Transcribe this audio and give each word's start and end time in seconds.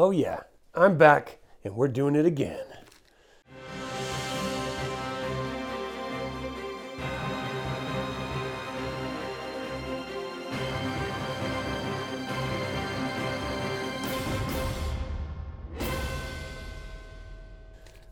Oh, 0.00 0.12
yeah, 0.12 0.42
I'm 0.76 0.96
back 0.96 1.38
and 1.64 1.74
we're 1.74 1.88
doing 1.88 2.14
it 2.14 2.24
again. 2.24 2.64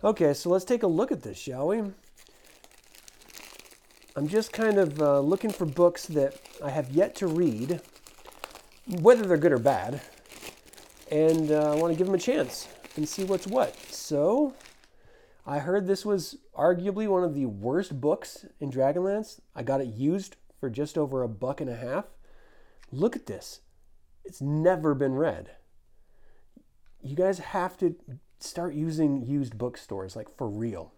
Okay, 0.03 0.35
so 0.35 0.51
let's 0.51 0.65
take 0.65 0.83
a 0.83 0.89
look 0.89 1.13
at 1.13 1.23
this, 1.23 1.39
shall 1.39 1.69
we? 1.69 1.83
I'm 4.17 4.27
just 4.27 4.53
kind 4.53 4.79
of 4.79 5.01
uh, 5.01 5.21
looking 5.21 5.51
for 5.51 5.67
books 5.67 6.07
that 6.07 6.41
I 6.65 6.71
have 6.71 6.91
yet 6.91 7.15
to 7.17 7.29
read, 7.29 7.81
whether 8.89 9.23
they're 9.23 9.37
good 9.37 9.53
or 9.53 9.59
bad, 9.59 10.01
and 11.11 11.51
uh, 11.51 11.73
I 11.73 11.77
want 11.77 11.93
to 11.93 11.99
give 11.99 12.07
them 12.07 12.15
a 12.15 12.19
chance 12.19 12.69
and 12.97 13.09
see 13.09 13.25
what's 13.25 13.47
what. 13.47 13.77
So, 13.93 14.55
I 15.47 15.59
heard 15.59 15.87
this 15.87 16.05
was 16.05 16.39
arguably 16.57 17.07
one 17.07 17.23
of 17.23 17.35
the 17.35 17.47
worst 17.47 18.01
books 18.01 18.47
in 18.59 18.71
Dragonlance. 18.71 19.41
I 19.55 19.63
got 19.63 19.81
it 19.81 19.89
used 19.89 20.37
for 20.59 20.69
just 20.69 20.99
over 20.99 21.23
a 21.23 21.29
buck 21.29 21.61
and 21.61 21.71
a 21.71 21.77
half. 21.77 22.07
Look 22.91 23.15
at 23.15 23.27
this. 23.27 23.61
It's 24.25 24.41
never 24.41 24.95
been 24.95 25.15
read. 25.15 25.51
You 27.03 27.15
guys 27.15 27.39
have 27.39 27.77
to 27.79 27.95
start 28.41 28.75
using 28.75 29.25
used 29.25 29.57
bookstores, 29.57 30.17
like 30.17 30.37
for 30.37 30.49
real. 30.49 30.93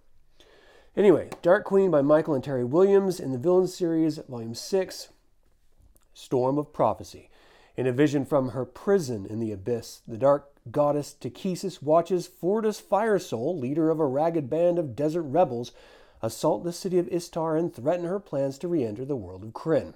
Anyway, 0.96 1.28
Dark 1.42 1.64
Queen 1.64 1.90
by 1.90 2.02
Michael 2.02 2.34
and 2.34 2.42
Teri 2.42 2.66
Williams 2.66 3.20
in 3.20 3.32
the 3.32 3.38
Villain 3.38 3.68
series, 3.68 4.18
Volume 4.28 4.54
6, 4.54 5.08
Storm 6.14 6.58
of 6.58 6.72
Prophecy. 6.72 7.30
In 7.78 7.86
a 7.86 7.92
vision 7.92 8.24
from 8.24 8.48
her 8.48 8.64
prison 8.64 9.24
in 9.24 9.38
the 9.38 9.52
abyss, 9.52 10.02
the 10.04 10.16
dark 10.16 10.50
goddess 10.68 11.14
Takhisis 11.14 11.80
watches 11.80 12.26
Fortis 12.26 12.80
Firesoul, 12.80 13.56
leader 13.56 13.88
of 13.88 14.00
a 14.00 14.04
ragged 14.04 14.50
band 14.50 14.80
of 14.80 14.96
desert 14.96 15.22
rebels, 15.22 15.70
assault 16.20 16.64
the 16.64 16.72
city 16.72 16.98
of 16.98 17.06
Istar 17.06 17.56
and 17.56 17.72
threaten 17.72 18.04
her 18.04 18.18
plans 18.18 18.58
to 18.58 18.66
re 18.66 18.82
enter 18.82 19.04
the 19.04 19.14
world 19.14 19.44
of 19.44 19.52
Krynn. 19.52 19.94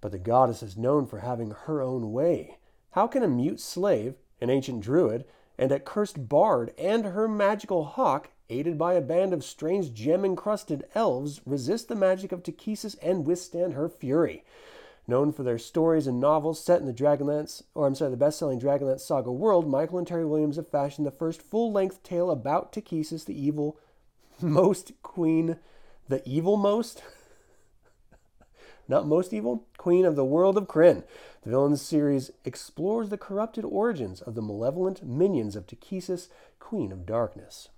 But 0.00 0.12
the 0.12 0.20
goddess 0.20 0.62
is 0.62 0.76
known 0.76 1.06
for 1.06 1.18
having 1.18 1.50
her 1.50 1.82
own 1.82 2.12
way. 2.12 2.58
How 2.92 3.08
can 3.08 3.24
a 3.24 3.28
mute 3.28 3.58
slave, 3.58 4.14
an 4.40 4.48
ancient 4.48 4.80
druid, 4.82 5.24
and 5.58 5.72
a 5.72 5.80
cursed 5.80 6.28
bard 6.28 6.72
and 6.78 7.04
her 7.04 7.26
magical 7.26 7.82
hawk, 7.82 8.30
aided 8.48 8.78
by 8.78 8.94
a 8.94 9.00
band 9.00 9.32
of 9.32 9.42
strange 9.42 9.92
gem 9.92 10.24
encrusted 10.24 10.84
elves, 10.94 11.40
resist 11.44 11.88
the 11.88 11.96
magic 11.96 12.30
of 12.30 12.44
Takhisis 12.44 12.94
and 13.02 13.26
withstand 13.26 13.74
her 13.74 13.88
fury? 13.88 14.44
Known 15.08 15.32
for 15.32 15.42
their 15.42 15.56
stories 15.56 16.06
and 16.06 16.20
novels 16.20 16.62
set 16.62 16.80
in 16.80 16.86
the 16.86 16.92
Dragonlance, 16.92 17.62
or 17.74 17.86
I'm 17.86 17.94
sorry, 17.94 18.10
the 18.10 18.18
best-selling 18.18 18.60
Dragonlance 18.60 19.00
saga 19.00 19.32
world, 19.32 19.66
Michael 19.66 19.96
and 19.96 20.06
Teri 20.06 20.28
Williams 20.28 20.56
have 20.56 20.68
fashioned 20.68 21.06
the 21.06 21.10
first 21.10 21.40
full-length 21.40 22.02
tale 22.02 22.30
about 22.30 22.72
Takhisis, 22.72 23.24
the 23.24 23.46
evil 23.46 23.80
most 24.42 24.92
queen, 25.02 25.56
the 26.08 26.22
evil 26.28 26.58
most, 26.58 27.02
not 28.88 29.06
most 29.06 29.32
evil, 29.32 29.66
queen 29.78 30.04
of 30.04 30.14
the 30.14 30.26
world 30.26 30.58
of 30.58 30.68
Krynn. 30.68 31.04
The 31.42 31.50
Villains 31.50 31.80
series 31.80 32.30
explores 32.44 33.08
the 33.08 33.16
corrupted 33.16 33.64
origins 33.64 34.20
of 34.20 34.34
the 34.34 34.42
malevolent 34.42 35.02
minions 35.02 35.56
of 35.56 35.66
Takhisis, 35.66 36.28
Queen 36.58 36.92
of 36.92 37.06
Darkness. 37.06 37.70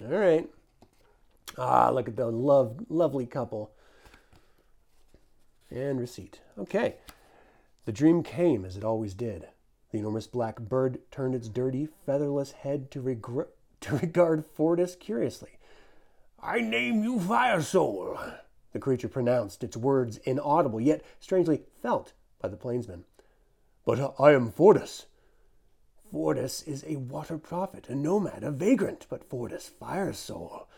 All 0.00 0.08
right. 0.08 0.48
Ah, 1.58 1.90
look 1.90 2.08
at 2.08 2.16
the 2.16 2.30
love, 2.30 2.86
lovely 2.88 3.26
couple. 3.26 3.72
And 5.70 6.00
receipt. 6.00 6.40
Okay. 6.58 6.96
The 7.84 7.92
dream 7.92 8.22
came 8.22 8.64
as 8.64 8.76
it 8.76 8.84
always 8.84 9.14
did. 9.14 9.48
The 9.90 9.98
enormous 9.98 10.26
black 10.26 10.60
bird 10.60 10.98
turned 11.10 11.34
its 11.34 11.48
dirty, 11.48 11.88
featherless 12.04 12.52
head 12.52 12.90
to, 12.90 13.00
regr- 13.00 13.48
to 13.80 13.96
regard 13.96 14.44
Fortis 14.44 14.96
curiously. 14.96 15.58
I 16.40 16.60
name 16.60 17.02
you 17.02 17.18
Fire 17.18 17.62
Soul, 17.62 18.18
the 18.72 18.78
creature 18.78 19.08
pronounced, 19.08 19.64
its 19.64 19.76
words 19.76 20.18
inaudible, 20.18 20.80
yet 20.80 21.02
strangely 21.18 21.62
felt 21.82 22.12
by 22.40 22.48
the 22.48 22.56
plainsman. 22.56 23.04
But 23.84 24.14
I 24.18 24.32
am 24.32 24.52
Fortis. 24.52 25.06
Fortis 26.12 26.62
is 26.62 26.84
a 26.86 26.96
water 26.96 27.38
prophet, 27.38 27.88
a 27.88 27.94
nomad, 27.94 28.44
a 28.44 28.50
vagrant, 28.50 29.06
but 29.08 29.24
Fortis 29.24 29.68
Fire 29.68 30.12
Soul. 30.12 30.68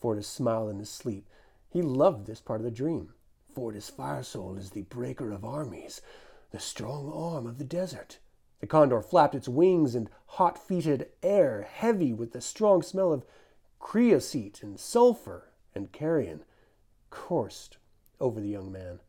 Fortis 0.00 0.26
smiled 0.26 0.70
in 0.70 0.78
his 0.78 0.90
sleep. 0.90 1.26
He 1.68 1.82
loved 1.82 2.26
this 2.26 2.40
part 2.40 2.60
of 2.60 2.64
the 2.64 2.70
dream. 2.70 3.12
Fortis 3.54 3.90
Fire 3.90 4.22
Soul 4.22 4.56
is 4.56 4.70
the 4.70 4.82
breaker 4.82 5.30
of 5.32 5.44
armies, 5.44 6.00
the 6.50 6.60
strong 6.60 7.12
arm 7.12 7.46
of 7.46 7.58
the 7.58 7.64
desert. 7.64 8.18
The 8.60 8.66
condor 8.66 9.02
flapped 9.02 9.34
its 9.34 9.48
wings 9.48 9.94
and 9.94 10.08
hot 10.26 10.56
feeted 10.56 11.08
air, 11.22 11.68
heavy 11.70 12.12
with 12.12 12.32
the 12.32 12.40
strong 12.40 12.82
smell 12.82 13.12
of 13.12 13.24
creosote 13.78 14.62
and 14.62 14.78
sulfur 14.78 15.50
and 15.74 15.92
carrion, 15.92 16.44
coursed 17.10 17.78
over 18.20 18.40
the 18.40 18.48
young 18.48 18.70
man. 18.70 19.00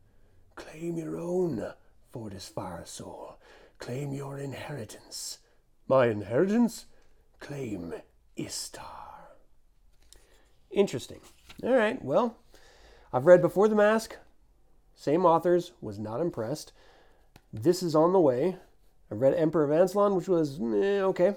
Claim 0.55 0.97
your 0.97 1.17
own, 1.17 1.73
Fortis 2.11 2.47
Fire 2.47 2.83
Soul. 2.85 3.37
Claim 3.77 4.13
your 4.13 4.37
inheritance. 4.37 5.39
My 5.87 6.07
inheritance? 6.07 6.85
Claim 7.39 7.93
Istar. 8.35 9.35
Interesting. 10.71 11.19
All 11.63 11.73
right, 11.73 12.03
well, 12.03 12.37
I've 13.11 13.27
read 13.27 13.41
Before 13.41 13.67
the 13.67 13.75
Mask, 13.75 14.17
same 14.95 15.25
authors, 15.25 15.71
was 15.81 15.99
not 15.99 16.21
impressed. 16.21 16.71
This 17.51 17.83
is 17.83 17.95
on 17.95 18.13
the 18.13 18.19
way. 18.19 18.57
I 19.11 19.15
read 19.15 19.33
Emperor 19.35 19.63
of 19.63 19.69
Ansalon, 19.69 20.15
which 20.15 20.27
was 20.27 20.59
eh, 20.59 21.01
okay. 21.01 21.35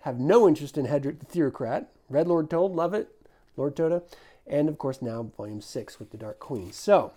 Have 0.00 0.18
no 0.18 0.46
interest 0.46 0.76
in 0.76 0.86
Hederick 0.86 1.20
the 1.20 1.26
Theocrat. 1.26 1.88
Read 2.08 2.28
Lord 2.28 2.50
Toede, 2.50 2.74
love 2.74 2.94
it. 2.94 3.08
Lord 3.56 3.76
Toda. 3.76 4.02
And 4.46 4.68
of 4.68 4.78
course, 4.78 5.02
now 5.02 5.22
Volume 5.36 5.60
6 5.60 5.98
with 5.98 6.10
the 6.10 6.16
Dark 6.16 6.38
Queen. 6.38 6.72
So, 6.72 7.12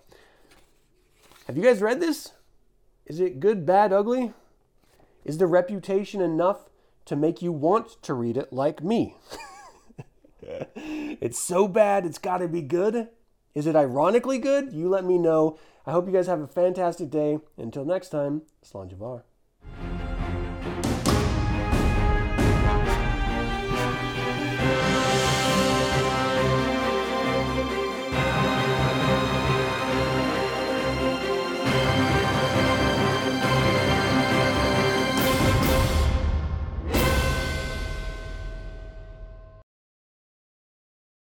have 1.47 1.57
you 1.57 1.63
guys 1.63 1.81
read 1.81 1.99
this? 1.99 2.33
Is 3.05 3.19
it 3.19 3.39
good, 3.39 3.65
bad, 3.65 3.93
ugly? 3.93 4.33
Is 5.23 5.37
the 5.37 5.47
reputation 5.47 6.21
enough 6.21 6.69
to 7.05 7.15
make 7.15 7.41
you 7.41 7.51
want 7.51 8.01
to 8.03 8.13
read 8.13 8.37
it 8.37 8.51
like 8.51 8.83
me? 8.83 9.15
it's 10.75 11.39
so 11.39 11.67
bad, 11.67 12.05
it's 12.05 12.17
got 12.17 12.37
to 12.37 12.47
be 12.47 12.61
good. 12.61 13.07
Is 13.53 13.67
it 13.67 13.75
ironically 13.75 14.37
good? 14.37 14.73
You 14.73 14.89
let 14.89 15.03
me 15.05 15.17
know. 15.17 15.57
I 15.85 15.91
hope 15.91 16.07
you 16.07 16.13
guys 16.13 16.27
have 16.27 16.41
a 16.41 16.47
fantastic 16.47 17.09
day. 17.09 17.39
Until 17.57 17.85
next 17.85 18.09
time, 18.09 18.43
Slanjavar. 18.63 19.23